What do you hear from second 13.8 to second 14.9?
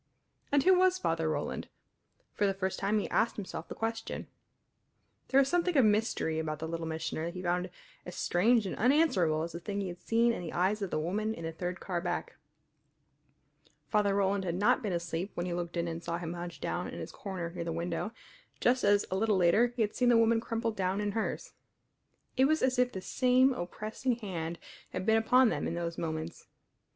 Father Roland had not